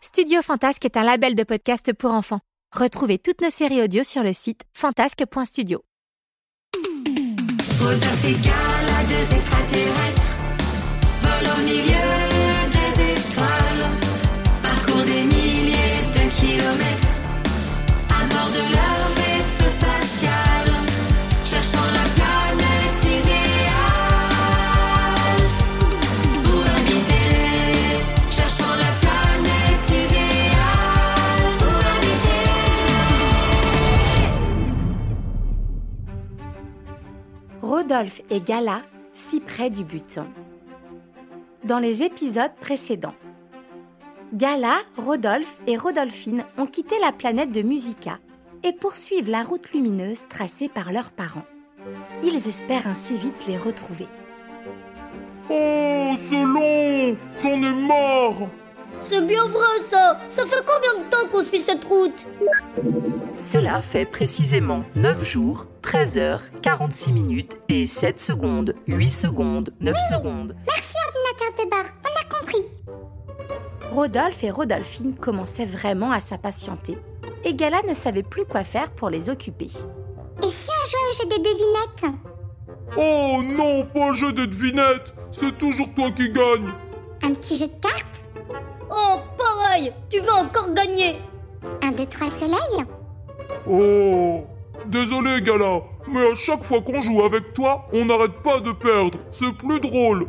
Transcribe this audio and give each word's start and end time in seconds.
Studio 0.00 0.42
Fantasque 0.42 0.84
est 0.84 0.96
un 0.96 1.04
label 1.04 1.34
de 1.34 1.44
podcast 1.44 1.92
pour 1.92 2.12
enfants. 2.12 2.40
Retrouvez 2.76 3.18
toutes 3.18 3.40
nos 3.40 3.50
séries 3.50 3.82
audio 3.82 4.02
sur 4.02 4.22
le 4.22 4.32
site 4.32 4.62
fantasque.studio. 4.74 5.82
Deux 9.08 9.36
extraterrestres, 9.36 10.36
volent 11.22 11.54
au 11.56 11.62
milieu 11.62 12.08
des 12.72 13.12
étoiles, 13.12 13.88
parcourent 14.62 15.04
des 15.04 15.37
Rodolphe 37.98 38.22
et 38.30 38.40
Gala, 38.40 38.82
si 39.12 39.40
près 39.40 39.70
du 39.70 39.82
but. 39.82 40.20
Dans 41.64 41.80
les 41.80 42.04
épisodes 42.04 42.54
précédents, 42.60 43.16
Gala, 44.32 44.76
Rodolphe 44.96 45.56
et 45.66 45.76
Rodolphine 45.76 46.44
ont 46.58 46.66
quitté 46.66 46.94
la 47.00 47.10
planète 47.10 47.50
de 47.50 47.62
Musica 47.62 48.20
et 48.62 48.72
poursuivent 48.72 49.28
la 49.28 49.42
route 49.42 49.72
lumineuse 49.72 50.22
tracée 50.28 50.68
par 50.68 50.92
leurs 50.92 51.10
parents. 51.10 51.46
Ils 52.22 52.46
espèrent 52.46 52.86
ainsi 52.86 53.16
vite 53.16 53.48
les 53.48 53.58
retrouver. 53.58 54.06
Oh, 55.50 56.14
c'est 56.18 56.44
long 56.44 57.16
J'en 57.42 57.60
ai 57.60 57.74
marre 57.74 58.48
C'est 59.02 59.26
bien 59.26 59.44
vrai 59.46 59.66
ça 59.90 60.18
Ça 60.28 60.44
fait 60.46 60.64
combien 60.66 61.04
de 61.04 61.10
temps 61.10 61.26
qu'on 61.32 61.44
suit 61.44 61.62
cette 61.62 61.84
route 61.84 62.26
Cela 63.34 63.82
fait 63.82 64.04
précisément 64.04 64.84
9 64.96 65.24
jours, 65.24 65.66
13 65.82 66.18
heures, 66.18 66.42
46 66.62 67.12
minutes 67.12 67.56
et 67.68 67.86
7 67.86 68.20
secondes, 68.20 68.74
8 68.86 69.10
secondes, 69.10 69.70
9 69.80 69.96
secondes. 70.10 70.56
Merci 70.66 70.94
ordinateur 71.06 71.64
de 71.64 71.70
bord, 71.70 71.92
on 72.04 72.36
a 72.36 72.38
compris. 72.38 72.62
Rodolphe 73.90 74.44
et 74.44 74.50
Rodolphine 74.50 75.14
commençaient 75.14 75.64
vraiment 75.66 76.12
à 76.12 76.20
s'impatienter 76.20 76.98
et 77.44 77.54
Gala 77.54 77.80
ne 77.88 77.94
savait 77.94 78.22
plus 78.22 78.44
quoi 78.44 78.64
faire 78.64 78.90
pour 78.90 79.08
les 79.10 79.30
occuper. 79.30 79.66
Et 79.66 80.50
si 80.50 80.68
on 80.70 80.86
jouait 80.88 81.10
au 81.10 81.22
jeu 81.22 81.28
des 81.28 81.38
devinettes 81.38 82.20
Oh 82.96 83.42
non, 83.44 83.84
pas 83.86 84.08
le 84.10 84.14
jeu 84.14 84.32
des 84.32 84.46
devinettes 84.46 85.14
C'est 85.30 85.56
toujours 85.58 85.92
toi 85.94 86.10
qui 86.10 86.30
gagne 86.30 86.68
Un 87.22 87.34
petit 87.34 87.56
jeu 87.56 87.66
de 87.66 87.72
cartes 87.80 88.17
Oh, 88.90 89.16
pareil 89.36 89.92
Tu 90.10 90.20
veux 90.20 90.32
encore 90.32 90.72
gagner 90.72 91.16
Un, 91.82 91.90
deux, 91.92 92.06
trois 92.06 92.30
soleils 92.30 92.84
Oh 93.68 94.44
Désolé, 94.86 95.42
Gala, 95.42 95.82
mais 96.08 96.30
à 96.30 96.34
chaque 96.34 96.62
fois 96.62 96.80
qu'on 96.80 97.00
joue 97.00 97.22
avec 97.22 97.52
toi, 97.52 97.86
on 97.92 98.06
n'arrête 98.06 98.42
pas 98.42 98.60
de 98.60 98.72
perdre. 98.72 99.18
C'est 99.30 99.52
plus 99.58 99.80
drôle. 99.80 100.26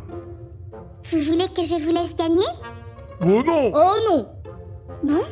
Vous 1.10 1.20
voulez 1.20 1.48
que 1.48 1.64
je 1.64 1.82
vous 1.82 1.92
laisse 1.94 2.14
gagner? 2.14 2.46
Oh 3.22 3.42
non 3.46 3.72
Oh 3.74 3.94
non 4.10 4.28
Bon, 5.02 5.22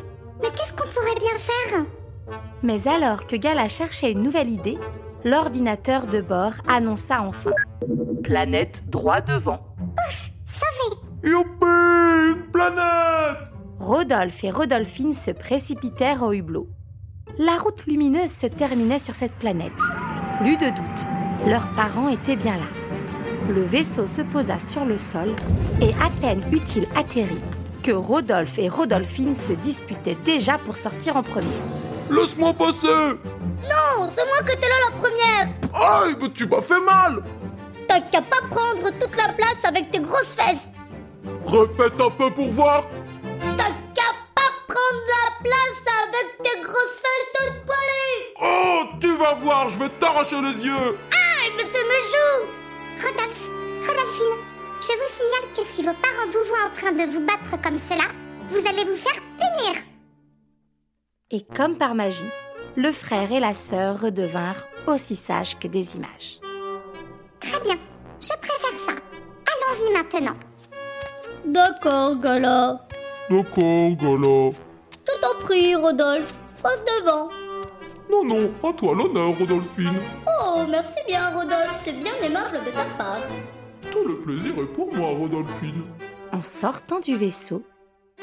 mais 0.40 0.48
qu'est-ce 0.56 0.72
qu'on 0.72 0.88
pourrait 0.88 1.18
bien 1.18 1.38
faire? 1.38 1.84
Mais 2.62 2.88
alors 2.88 3.26
que 3.26 3.36
Gala 3.36 3.68
cherchait 3.68 4.12
une 4.12 4.22
nouvelle 4.22 4.48
idée, 4.48 4.78
l'ordinateur 5.24 6.06
de 6.06 6.20
bord 6.20 6.52
annonça 6.66 7.22
enfin. 7.22 7.52
Planète 8.22 8.82
droit 8.88 9.20
devant. 9.20 9.60
Sauvé 10.46 10.96
Youpi 11.22 12.34
Une 12.34 12.50
planète 12.50 12.97
Rodolphe 13.88 14.44
et 14.44 14.50
Rodolphine 14.50 15.14
se 15.14 15.30
précipitèrent 15.30 16.22
au 16.22 16.34
hublot. 16.34 16.68
La 17.38 17.56
route 17.56 17.86
lumineuse 17.86 18.30
se 18.30 18.46
terminait 18.46 18.98
sur 18.98 19.14
cette 19.14 19.32
planète. 19.32 19.72
Plus 20.38 20.58
de 20.58 20.66
doute, 20.66 21.06
leurs 21.46 21.70
parents 21.70 22.10
étaient 22.10 22.36
bien 22.36 22.58
là. 22.58 22.66
Le 23.48 23.62
vaisseau 23.62 24.06
se 24.06 24.20
posa 24.20 24.58
sur 24.58 24.84
le 24.84 24.98
sol 24.98 25.34
et 25.80 25.88
à 26.04 26.10
peine 26.20 26.42
eut-il 26.52 26.86
atterri 26.94 27.38
que 27.82 27.92
Rodolphe 27.92 28.58
et 28.58 28.68
Rodolphine 28.68 29.34
se 29.34 29.54
disputaient 29.54 30.18
déjà 30.22 30.58
pour 30.58 30.76
sortir 30.76 31.16
en 31.16 31.22
premier. 31.22 31.46
Laisse-moi 32.10 32.52
passer 32.52 32.88
Non, 33.62 34.10
c'est 34.14 34.26
moi 34.26 34.42
qui 34.46 34.52
étais 34.52 34.68
là 34.68 34.90
la 34.90 34.96
première 34.98 36.02
Aïe, 36.02 36.14
mais 36.20 36.30
tu 36.32 36.46
m'as 36.46 36.60
fait 36.60 36.84
mal 36.84 37.22
T'as 37.88 38.02
qu'à 38.02 38.20
pas 38.20 38.46
prendre 38.50 38.90
toute 39.00 39.16
la 39.16 39.32
place 39.32 39.64
avec 39.64 39.90
tes 39.90 40.00
grosses 40.00 40.36
fesses 40.36 40.68
Répète 41.46 41.98
un 41.98 42.10
peu 42.10 42.30
pour 42.30 42.50
voir 42.50 42.84
tu 49.00 49.14
vas 49.14 49.34
voir, 49.34 49.68
je 49.68 49.78
vais 49.78 49.88
t'arracher 50.00 50.40
les 50.40 50.64
yeux 50.66 50.98
Ah, 51.12 51.48
mais 51.56 51.62
ça 51.64 51.78
me 51.78 51.98
joue 52.12 53.06
Rodolphe, 53.06 53.48
Rodolphine, 53.86 54.44
je 54.80 54.92
vous 54.92 55.12
signale 55.12 55.52
que 55.54 55.62
si 55.70 55.82
vos 55.82 55.92
parents 55.94 56.30
vous 56.32 56.48
voient 56.48 56.66
en 56.70 56.74
train 56.74 56.92
de 56.92 57.10
vous 57.12 57.20
battre 57.24 57.60
comme 57.62 57.78
cela, 57.78 58.04
vous 58.48 58.66
allez 58.68 58.84
vous 58.84 58.96
faire 58.96 59.20
punir 59.38 59.82
Et 61.30 61.42
comme 61.54 61.76
par 61.76 61.94
magie, 61.94 62.24
le 62.76 62.92
frère 62.92 63.30
et 63.32 63.40
la 63.40 63.54
sœur 63.54 64.00
redevinrent 64.00 64.64
aussi 64.86 65.14
sages 65.16 65.58
que 65.58 65.68
des 65.68 65.96
images. 65.96 66.40
Très 67.40 67.60
bien, 67.60 67.76
je 68.20 68.28
préfère 68.28 68.78
ça. 68.86 68.92
Allons-y 68.92 69.92
maintenant. 69.92 70.34
D'accord, 71.44 72.16
Gala. 72.20 72.78
D'accord, 73.30 73.90
Gala. 73.96 74.50
Je 75.06 75.20
t'en 75.20 75.34
prie, 75.44 75.74
Rodolphe. 75.74 76.34
Passe 76.62 76.82
devant. 76.84 77.28
Non, 78.10 78.24
non, 78.24 78.50
à 78.66 78.72
toi 78.72 78.94
l'honneur, 78.94 79.36
Rodolphine. 79.38 80.00
Oh, 80.26 80.60
merci 80.68 80.98
bien, 81.06 81.30
Rodolphe. 81.30 81.80
C'est 81.82 81.92
bien 82.00 82.14
aimable 82.22 82.60
de 82.64 82.70
ta 82.70 82.84
part. 82.96 83.22
Tout 83.90 84.06
le 84.08 84.16
plaisir 84.16 84.52
est 84.58 84.72
pour 84.72 84.94
moi, 84.94 85.08
Rodolphine. 85.08 85.84
En 86.32 86.42
sortant 86.42 87.00
du 87.00 87.16
vaisseau, 87.16 87.62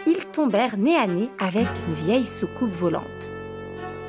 ils 0.07 0.25
tombèrent 0.25 0.77
nez 0.77 0.95
à 0.95 1.07
nez 1.07 1.29
avec 1.39 1.67
une 1.87 1.93
vieille 1.93 2.25
soucoupe 2.25 2.71
volante. 2.71 3.31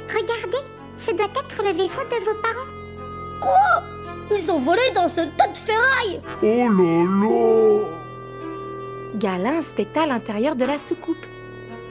Regardez, 0.09 0.65
ce 0.97 1.13
doit 1.13 1.27
être 1.27 1.63
le 1.63 1.71
vaisseau 1.73 2.03
de 2.11 2.25
vos 2.25 2.41
parents. 2.43 3.41
Quoi? 3.41 3.83
Ils 4.31 4.43
sont 4.45 4.59
volés 4.59 4.91
dans 4.95 5.09
ce 5.09 5.21
tas 5.37 5.49
de 5.49 5.57
ferraille 5.57 6.21
Oh 6.43 6.69
là 6.69 7.05
là 7.23 7.89
Gala 9.15 9.59
inspecta 9.59 10.07
l'intérieur 10.07 10.57
de 10.57 10.65
la 10.65 10.79
soucoupe. 10.79 11.27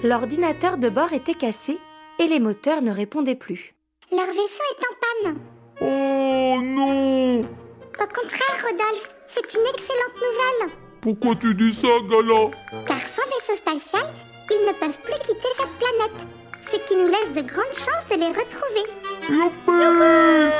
L'ordinateur 0.04 0.78
de 0.78 0.90
bord 0.90 1.14
était 1.14 1.34
cassé 1.34 1.80
et 2.20 2.28
les 2.28 2.40
moteurs 2.40 2.82
ne 2.82 2.92
répondaient 2.92 3.36
plus. 3.36 3.75
Leur 4.12 4.28
vaisseau 4.28 4.64
est 4.72 4.86
en 4.86 4.96
panne. 5.02 5.38
Oh 5.82 6.62
non 6.64 7.40
Au 7.42 8.08
contraire, 8.08 8.64
Rodolphe, 8.64 9.10
c'est 9.28 9.54
une 9.54 9.66
excellente 9.74 10.16
nouvelle. 10.16 10.76
Pourquoi 11.02 11.36
tu 11.36 11.56
dis 11.56 11.74
ça, 11.74 11.88
Gala? 12.10 12.52
Car 12.86 13.00
sans 13.00 13.24
vaisseau 13.26 13.56
spatial, 13.56 14.06
ils 14.52 14.68
ne 14.68 14.74
peuvent 14.74 15.00
plus 15.04 15.20
quitter 15.22 15.48
cette 15.58 15.78
planète. 15.80 16.28
Ce 16.62 16.78
qui 16.78 16.96
nous 16.96 17.08
laisse 17.08 17.32
de 17.36 17.42
grandes 17.42 17.74
chances 17.74 18.08
de 18.10 18.16
les 18.16 18.28
retrouver. 18.28 18.86
Youpi 19.30 20.52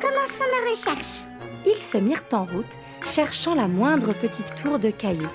Commençons 0.00 0.44
nos 0.52 0.70
recherches. 0.70 1.24
Ils 1.66 1.74
se 1.82 1.98
mirent 1.98 2.24
en 2.32 2.44
route, 2.44 2.76
cherchant 3.06 3.54
la 3.54 3.68
moindre 3.68 4.12
petite 4.14 4.54
tour 4.62 4.78
de 4.78 4.90
cailloux. 4.90 5.28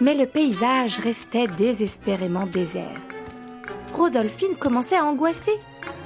Mais 0.00 0.14
le 0.14 0.26
paysage 0.26 0.98
restait 0.98 1.46
désespérément 1.46 2.46
désert. 2.46 2.94
Rodolphine 3.92 4.56
commençait 4.56 4.96
à 4.96 5.04
angoisser. 5.04 5.58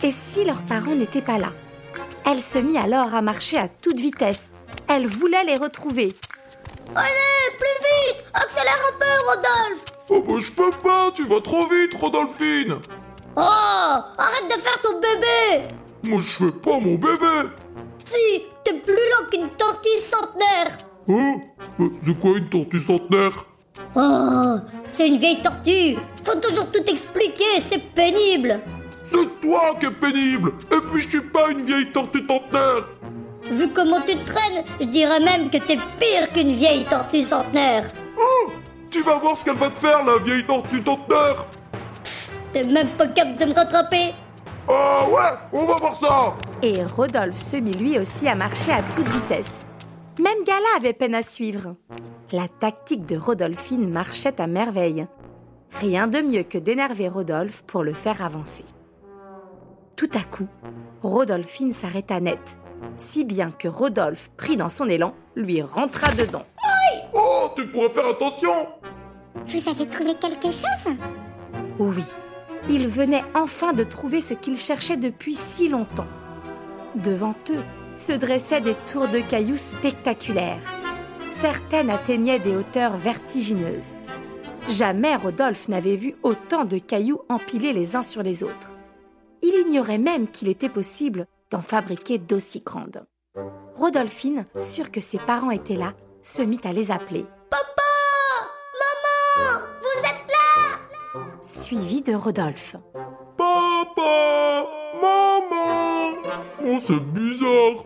Et 0.03 0.11
si 0.11 0.45
leurs 0.45 0.63
parents 0.63 0.95
n'étaient 0.95 1.23
pas 1.23 1.39
là? 1.39 1.53
Elle 2.25 2.43
se 2.43 2.59
mit 2.59 2.79
alors 2.79 3.15
à 3.15 3.23
marcher 3.23 3.59
à 3.59 3.69
toute 3.69 3.99
vitesse. 3.99 4.53
Elle 4.89 5.07
voulait 5.07 5.45
les 5.45 5.57
retrouver. 5.57 6.15
Allez, 6.95 7.57
plus 7.59 8.13
vite! 8.13 8.25
Accélère 8.33 8.81
un 8.89 8.99
peu, 8.99 9.27
Rodolphe! 9.27 9.85
Oh 10.11 10.23
bah 10.23 10.39
je 10.39 10.53
peux 10.53 10.71
pas, 10.83 11.11
tu 11.15 11.25
vas 11.27 11.41
trop 11.41 11.67
vite, 11.67 11.95
Rodolphine! 11.95 12.79
Oh 13.37 13.41
Arrête 13.41 14.49
de 14.49 14.61
faire 14.61 14.81
ton 14.83 14.95
bébé! 15.01 15.69
Moi 16.05 16.21
je 16.21 16.45
fais 16.47 16.53
pas 16.53 16.79
mon 16.81 16.95
bébé! 16.95 17.51
Si, 18.07 18.43
t'es 18.65 18.75
plus 18.75 18.95
lent 18.95 19.27
qu'une 19.31 19.51
tortue 19.51 19.89
centenaire! 20.11 20.79
Hein? 21.09 21.41
Mais 21.79 21.89
C'est 21.93 22.19
quoi 22.19 22.39
une 22.39 22.49
tortue 22.49 22.79
centenaire? 22.79 23.45
Oh, 23.95 24.57
c'est 24.93 25.09
une 25.09 25.19
vieille 25.19 25.43
tortue! 25.43 25.99
Faut 26.25 26.39
toujours 26.41 26.71
tout 26.73 26.85
expliquer, 26.87 27.63
c'est 27.71 27.93
pénible 27.95 28.61
C'est 29.11 29.41
toi 29.41 29.75
qui 29.81 29.87
es 29.87 29.91
pénible 29.91 30.53
Et 30.71 30.81
puis 30.91 31.01
je 31.01 31.09
suis 31.09 31.21
pas 31.21 31.51
une 31.51 31.63
vieille 31.63 31.91
tortue 31.93 32.27
centenaire 32.27 32.85
Vu 33.51 33.69
comment 33.73 34.01
tu 34.03 34.15
traînes, 34.25 34.63
je 34.81 34.87
dirais 34.87 35.21
même 35.21 35.49
que 35.49 35.57
t'es 35.57 35.79
pire 35.99 36.31
qu'une 36.35 36.53
vieille 36.53 36.85
tortue 36.85 37.23
centenaire 37.23 37.85
Oh 38.19 38.51
Tu 38.91 39.03
vas 39.03 39.19
voir 39.19 39.35
ce 39.35 39.45
qu'elle 39.45 39.57
va 39.57 39.71
te 39.71 39.79
faire, 39.79 40.05
la 40.05 40.19
vieille 40.19 40.45
tortue 40.45 40.83
centenaire 40.85 41.47
T'es 42.53 42.65
même 42.65 42.89
pas 42.99 43.07
capable 43.07 43.39
de 43.39 43.45
me 43.47 43.55
rattraper 43.55 44.13
Ah 44.69 45.07
ouais 45.09 45.39
On 45.55 45.65
va 45.65 45.77
voir 45.77 45.97
ça 45.97 46.35
Et 46.63 46.85
Rodolphe 46.85 47.39
se 47.39 47.57
mit 47.57 47.73
lui 47.73 47.99
aussi 47.99 48.29
à 48.29 48.35
marcher 48.35 48.73
à 48.73 48.83
toute 48.83 49.09
vitesse. 49.09 49.65
Même 50.19 50.45
Gala 50.45 50.67
avait 50.77 50.93
peine 50.93 51.15
à 51.15 51.23
suivre. 51.23 51.77
La 52.33 52.49
tactique 52.49 53.07
de 53.07 53.17
Rodolphine 53.17 53.89
marchait 53.89 54.39
à 54.41 54.47
merveille. 54.47 55.07
Rien 55.81 56.09
de 56.09 56.21
mieux 56.21 56.43
que 56.43 56.59
d'énerver 56.59 57.09
Rodolphe 57.09 57.63
pour 57.67 57.85
le 57.85 57.93
faire 57.95 58.23
avancer. 58.23 58.65
Tout 59.99 60.11
à 60.15 60.21
coup, 60.21 60.47
Rodolphine 61.03 61.73
s'arrêta 61.73 62.21
net, 62.21 62.39
si 62.97 63.25
bien 63.25 63.51
que 63.51 63.67
Rodolphe, 63.67 64.31
pris 64.37 64.57
dans 64.57 64.69
son 64.69 64.89
élan, 64.89 65.13
lui 65.35 65.61
rentra 65.61 66.07
dedans. 66.13 66.47
Oh 67.13 67.49
Tu 67.57 67.67
pourrais 67.67 67.91
faire 67.91 68.07
attention 68.07 68.69
Vous 69.49 69.69
avez 69.69 69.89
trouvé 69.89 70.15
quelque 70.15 70.53
chose? 70.53 70.95
Oui, 71.81 72.05
il 72.69 72.87
venait 72.87 73.25
enfin 73.35 73.73
de 73.73 73.83
trouver 73.83 74.21
ce 74.21 74.35
qu'il 74.35 74.57
cherchait 74.57 74.97
depuis 74.97 75.35
si 75.35 75.69
longtemps. 75.69 76.07
Devant 76.95 77.35
eux 77.51 77.65
se 77.97 78.13
dressaient 78.13 78.61
des 78.61 78.77
tours 78.87 79.09
de 79.09 79.19
cailloux 79.19 79.57
spectaculaires. 79.57 80.63
Certaines 81.29 81.91
atteignaient 81.91 82.39
des 82.39 82.55
hauteurs 82.55 82.97
vertigineuses. 82.97 83.97
Jamais 84.69 85.17
Rodolphe 85.17 85.67
n'avait 85.67 85.97
vu 85.97 86.15
autant 86.23 86.65
de 86.65 86.79
cailloux 86.79 87.23
empilés 87.29 87.73
les 87.73 87.97
uns 87.97 88.03
sur 88.03 88.23
les 88.23 88.45
autres. 88.45 88.78
Il 89.49 89.67
ignorait 89.67 89.99
même 89.99 90.29
qu'il 90.29 90.49
était 90.49 90.69
possible 90.69 91.27
d'en 91.51 91.63
fabriquer 91.63 92.19
d'aussi 92.19 92.61
grandes. 92.61 93.07
Rodolphine, 93.75 94.45
sûre 94.57 94.91
que 94.91 95.01
ses 95.01 95.17
parents 95.19 95.51
étaient 95.51 95.75
là, 95.75 95.95
se 96.21 96.43
mit 96.43 96.61
à 96.65 96.73
les 96.75 96.91
appeler. 96.91 97.25
Maman 98.81 99.61
Vous 99.81 100.01
êtes 100.01 100.29
là 100.29 101.31
Suivi 101.41 102.03
de 102.03 102.13
Rodolphe. 102.13 102.77
Papa 103.39 104.67
Maman 105.01 106.19
Oh, 106.67 106.77
c'est 106.79 107.03
bizarre 107.15 107.85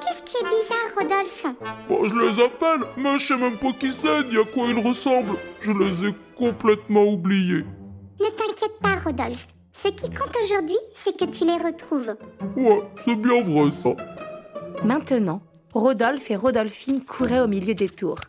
Qu'est-ce 0.00 0.22
qui 0.22 0.36
est 0.38 0.48
bizarre, 0.48 0.94
Rodolphe? 0.96 1.46
Bon, 1.90 2.06
je 2.06 2.14
les 2.14 2.42
appelle, 2.42 2.88
mais 2.96 3.18
je 3.18 3.26
sais 3.26 3.36
même 3.36 3.58
pas 3.58 3.72
qui 3.72 3.90
c'est, 3.90 4.24
ni 4.30 4.38
à 4.38 4.44
quoi 4.44 4.68
ils 4.68 4.78
ressemblent. 4.78 5.36
Je 5.60 5.72
les 5.72 6.06
ai 6.06 6.14
complètement 6.38 7.04
oubliés. 7.04 7.66
Ne 8.18 8.28
t'inquiète 8.30 8.78
pas, 8.80 8.96
Rodolphe. 9.04 9.46
Ce 9.84 9.90
qui 9.90 10.08
compte 10.08 10.34
aujourd'hui, 10.42 10.78
c'est 10.94 11.14
que 11.14 11.26
tu 11.26 11.44
les 11.44 11.58
retrouves. 11.58 12.16
Ouais, 12.56 12.80
c'est 12.96 13.16
bien 13.16 13.42
vrai 13.42 13.70
ça. 13.70 13.90
Maintenant, 14.82 15.42
Rodolphe 15.74 16.30
et 16.30 16.36
Rodolphine 16.36 17.04
couraient 17.04 17.40
au 17.40 17.48
milieu 17.48 17.74
des 17.74 17.90
tours. 17.90 18.20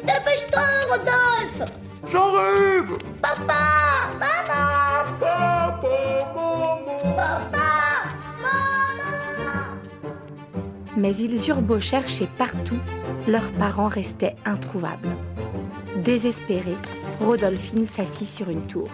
Dépêche-toi, 0.00 0.60
Rodolphe 0.90 1.70
J'arrive 2.10 2.98
Papa 3.22 4.10
Maman 4.18 5.20
Papa 5.20 5.80
Maman 6.34 7.14
Papa 7.14 7.68
Maman 8.42 9.80
Mais 10.96 11.14
ils 11.14 11.48
eurent 11.48 11.62
beau 11.62 11.78
chercher 11.78 12.28
partout, 12.36 12.80
leurs 13.28 13.52
parents 13.52 13.86
restaient 13.86 14.34
introuvables. 14.44 15.14
Désespérée, 16.02 16.76
Rodolphine 17.20 17.86
s'assit 17.86 18.26
sur 18.26 18.50
une 18.50 18.66
tour. 18.66 18.88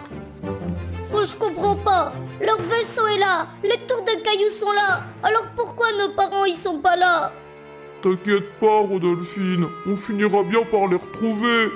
Je 1.25 1.35
comprends 1.35 1.75
pas 1.75 2.13
Leur 2.39 2.61
vaisseau 2.61 3.07
est 3.07 3.17
là 3.17 3.47
Les 3.63 3.77
tours 3.87 4.03
de 4.03 4.23
cailloux 4.23 4.51
sont 4.59 4.71
là 4.71 5.01
Alors 5.23 5.47
pourquoi 5.55 5.87
nos 5.93 6.13
parents 6.13 6.45
ils 6.45 6.55
sont 6.55 6.79
pas 6.79 6.95
là? 6.95 7.31
T'inquiète 8.01 8.59
pas, 8.59 8.81
Rodolphine, 8.81 9.67
on 9.87 9.95
finira 9.95 10.43
bien 10.43 10.61
par 10.63 10.87
les 10.87 10.97
retrouver. 10.97 11.71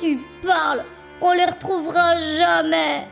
Tu 0.00 0.18
parles 0.42 0.84
On 1.20 1.32
les 1.32 1.44
retrouvera 1.44 2.18
jamais 2.18 3.06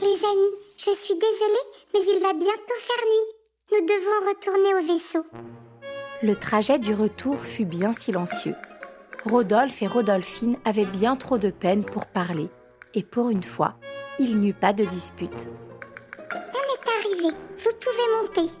Les 0.00 0.24
amis, 0.24 0.54
je 0.78 0.90
suis 0.92 1.14
désolée, 1.14 1.66
mais 1.92 2.00
il 2.00 2.22
va 2.22 2.32
bientôt 2.32 2.78
faire 2.78 3.04
nuit. 3.04 3.72
Nous 3.72 3.86
devons 3.86 4.28
retourner 4.30 4.74
au 4.74 4.92
vaisseau. 4.94 5.26
Le 6.22 6.34
trajet 6.34 6.78
du 6.78 6.94
retour 6.94 7.36
fut 7.44 7.66
bien 7.66 7.92
silencieux. 7.92 8.56
Rodolphe 9.26 9.82
et 9.82 9.86
Rodolphine 9.86 10.56
avaient 10.64 10.86
bien 10.86 11.16
trop 11.16 11.36
de 11.36 11.50
peine 11.50 11.84
pour 11.84 12.06
parler, 12.06 12.48
et 12.94 13.02
pour 13.02 13.30
une 13.30 13.42
fois, 13.42 13.74
il 14.18 14.38
n'y 14.38 14.50
eut 14.50 14.54
pas 14.54 14.72
de 14.72 14.84
dispute. 14.84 15.48
On 16.32 16.34
est 16.34 16.90
arrivé. 16.98 17.34
Vous 17.58 17.70
pouvez 17.80 18.42
monter. 18.42 18.52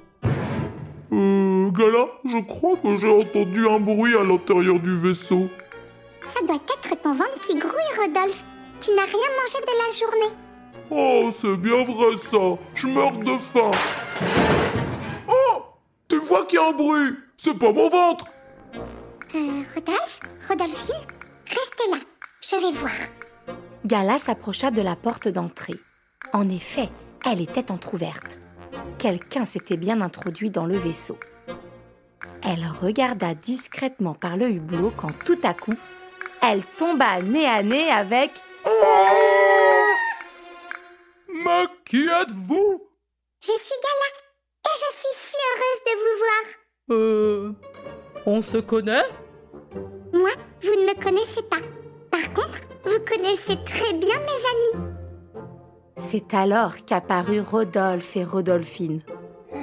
Euh, 1.12 1.70
Gala, 1.70 2.06
je 2.24 2.38
crois 2.46 2.76
que 2.76 2.94
j'ai 2.94 3.10
entendu 3.10 3.66
un 3.68 3.80
bruit 3.80 4.14
à 4.16 4.22
l'intérieur 4.24 4.78
du 4.78 4.94
vaisseau. 4.94 5.48
Ça 6.28 6.40
doit 6.46 6.56
être 6.56 7.02
ton 7.02 7.12
ventre 7.12 7.40
qui 7.42 7.54
grouille, 7.58 7.98
Rodolphe. 7.98 8.44
Tu 8.80 8.92
n'as 8.94 9.02
rien 9.04 9.30
mangé 9.36 9.58
de 9.60 9.76
la 9.76 9.90
journée. 9.98 10.34
Oh, 10.90 11.30
c'est 11.32 11.56
bien 11.56 11.82
vrai 11.84 12.16
ça. 12.16 12.38
Je 12.74 12.86
meurs 12.86 13.12
de 13.18 13.36
faim. 13.38 13.70
Oh 15.28 15.62
Tu 16.08 16.16
vois 16.16 16.44
qu'il 16.46 16.58
y 16.58 16.62
a 16.62 16.68
un 16.68 16.72
bruit 16.72 17.14
C'est 17.36 17.58
pas 17.58 17.72
mon 17.72 17.88
ventre 17.88 18.26
Euh, 19.34 19.62
Rodolphe 19.74 20.20
Rodolphine 20.48 20.94
Restez 21.46 21.90
là. 21.90 21.98
Je 22.40 22.56
vais 22.56 22.72
voir. 22.78 22.90
Gala 23.90 24.18
s'approcha 24.18 24.70
de 24.70 24.82
la 24.82 24.94
porte 24.94 25.26
d'entrée. 25.26 25.74
En 26.32 26.48
effet, 26.48 26.88
elle 27.26 27.40
était 27.40 27.72
entr'ouverte. 27.72 28.38
Quelqu'un 29.00 29.44
s'était 29.44 29.76
bien 29.76 30.00
introduit 30.00 30.48
dans 30.48 30.64
le 30.64 30.76
vaisseau. 30.76 31.18
Elle 32.44 32.64
regarda 32.80 33.34
discrètement 33.34 34.14
par 34.14 34.36
le 34.36 34.48
hublot 34.48 34.92
quand 34.96 35.12
tout 35.24 35.40
à 35.42 35.54
coup, 35.54 35.74
elle 36.40 36.64
tomba 36.78 37.20
nez 37.20 37.46
à 37.46 37.64
nez 37.64 37.90
avec 37.90 38.30
Mais 41.26 41.64
qui 41.84 42.06
êtes-vous? 42.06 42.82
Je 43.40 43.46
suis 43.46 43.74
Gala 43.82 44.08
et 44.66 44.76
je 44.76 44.94
suis 44.94 45.16
si 45.18 45.36
heureuse 45.50 45.80
de 45.86 45.92
vous 45.98 46.16
voir. 46.20 46.44
Euh. 46.90 47.52
On 48.24 48.40
se 48.40 48.58
connaît? 48.58 49.02
Moi, 50.12 50.30
vous 50.62 50.80
ne 50.80 50.86
me 50.86 51.02
connaissez 51.02 51.42
pas. 51.42 51.58
Par 52.12 52.32
contre, 52.34 52.69
vous 52.84 53.00
connaissez 53.06 53.56
très 53.64 53.92
bien 53.94 54.18
mes 54.18 54.78
amis. 54.78 54.84
C'est 55.96 56.34
alors 56.34 56.74
qu'apparurent 56.86 57.50
Rodolphe 57.50 58.16
et 58.16 58.24
Rodolphine. 58.24 59.02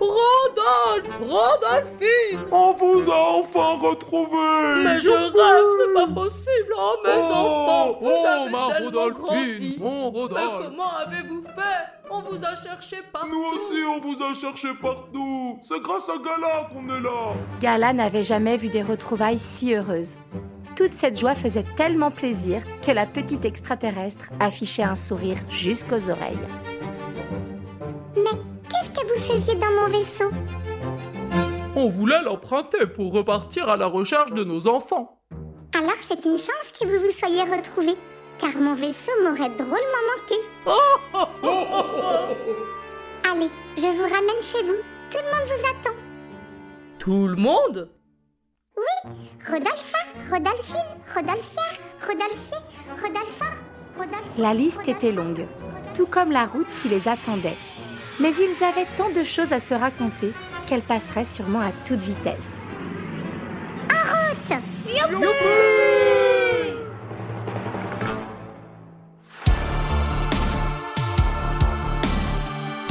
Rodolphe 0.00 1.18
Rodolphine! 1.20 2.38
On 2.50 2.72
vous 2.72 3.10
a 3.10 3.16
enfin 3.38 3.78
retrouvé 3.78 4.84
Mais 4.84 5.00
je 5.00 5.10
rêve, 5.10 5.66
c'est 5.78 5.94
pas 5.94 6.06
possible! 6.12 6.74
Oh, 6.76 6.96
mes 7.04 7.10
Oh, 7.14 7.32
enfants 7.32 7.98
Vous 8.00 8.10
oh, 8.10 8.26
avez 8.26 8.50
ma 8.50 8.68
tellement 8.74 8.84
Rodolphine, 8.84 9.12
grandi! 9.12 9.76
Mon 9.80 10.10
Mais 10.12 10.18
Rodolphe! 10.18 10.62
comment 10.64 10.96
avez-vous 11.06 11.43
On 12.16 12.22
vous 12.22 12.44
a 12.44 12.54
cherché 12.54 12.98
partout 13.12 13.28
Nous 13.28 13.42
aussi, 13.42 13.82
on 13.88 13.98
vous 13.98 14.22
a 14.22 14.34
cherché 14.34 14.68
partout 14.80 15.58
C'est 15.62 15.82
grâce 15.82 16.08
à 16.08 16.16
Gala 16.18 16.68
qu'on 16.72 16.88
est 16.88 17.00
là 17.00 17.34
Gala 17.58 17.92
n'avait 17.92 18.22
jamais 18.22 18.56
vu 18.56 18.68
des 18.68 18.82
retrouvailles 18.82 19.38
si 19.38 19.74
heureuses. 19.74 20.16
Toute 20.76 20.94
cette 20.94 21.18
joie 21.18 21.34
faisait 21.34 21.64
tellement 21.76 22.12
plaisir 22.12 22.62
que 22.86 22.92
la 22.92 23.06
petite 23.06 23.44
extraterrestre 23.44 24.28
affichait 24.38 24.84
un 24.84 24.94
sourire 24.94 25.38
jusqu'aux 25.50 26.08
oreilles. 26.08 26.38
Mais 28.14 28.38
qu'est-ce 28.68 28.90
que 28.90 29.06
vous 29.06 29.20
faisiez 29.32 29.56
dans 29.56 29.72
mon 29.72 29.88
vaisseau? 29.88 30.30
On 31.74 31.88
voulait 31.88 32.22
l'emprunter 32.22 32.86
pour 32.86 33.12
repartir 33.12 33.68
à 33.68 33.76
la 33.76 33.86
recherche 33.86 34.32
de 34.32 34.44
nos 34.44 34.68
enfants. 34.68 35.20
Alors 35.76 35.98
c'est 36.00 36.24
une 36.24 36.38
chance 36.38 36.72
que 36.80 36.86
vous 36.86 37.04
vous 37.04 37.10
soyez 37.10 37.42
retrouvés, 37.42 37.96
car 38.38 38.56
mon 38.56 38.74
vaisseau 38.74 39.12
m'aurait 39.22 39.50
drôlement 39.50 40.04
manqué. 40.10 40.36
Allez, 43.30 43.50
je 43.76 43.86
vous 43.86 44.02
ramène 44.02 44.42
chez 44.42 44.62
vous. 44.62 44.80
Tout 45.10 45.18
le 45.18 45.30
monde 45.30 45.46
vous 45.46 45.66
attend. 45.66 45.94
Tout 46.98 47.26
le 47.28 47.36
monde? 47.36 47.90
Rodolpha, 49.46 49.98
Rodolphine, 50.30 50.96
Rodolphière, 51.14 51.78
Rodolphier, 52.00 52.58
Rodolpha, 53.00 53.50
Rodolphe. 53.96 54.38
La 54.38 54.54
liste 54.54 54.88
était 54.88 55.12
longue, 55.12 55.46
tout 55.94 56.06
comme 56.06 56.32
la 56.32 56.46
route 56.46 56.66
qui 56.80 56.88
les 56.88 57.06
attendait. 57.06 57.56
Mais 58.20 58.32
ils 58.34 58.64
avaient 58.64 58.86
tant 58.96 59.10
de 59.10 59.22
choses 59.22 59.52
à 59.52 59.58
se 59.58 59.74
raconter 59.74 60.32
qu'elle 60.66 60.80
passerait 60.82 61.24
sûrement 61.24 61.60
à 61.60 61.72
toute 61.84 62.00
vitesse. 62.00 62.56